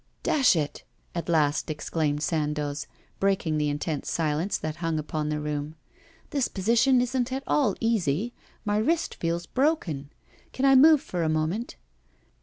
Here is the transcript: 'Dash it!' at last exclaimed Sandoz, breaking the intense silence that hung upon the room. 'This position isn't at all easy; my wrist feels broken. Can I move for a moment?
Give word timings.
'Dash 0.23 0.55
it!' 0.55 0.81
at 1.13 1.29
last 1.29 1.69
exclaimed 1.69 2.23
Sandoz, 2.23 2.87
breaking 3.19 3.59
the 3.59 3.69
intense 3.69 4.09
silence 4.09 4.57
that 4.57 4.77
hung 4.77 4.97
upon 4.97 5.29
the 5.29 5.39
room. 5.39 5.75
'This 6.31 6.47
position 6.47 6.99
isn't 7.01 7.31
at 7.31 7.43
all 7.45 7.75
easy; 7.79 8.33
my 8.65 8.77
wrist 8.77 9.13
feels 9.13 9.45
broken. 9.45 10.09
Can 10.53 10.65
I 10.65 10.73
move 10.73 11.01
for 11.03 11.21
a 11.21 11.29
moment? 11.29 11.75